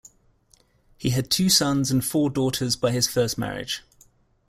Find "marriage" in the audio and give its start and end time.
3.37-3.83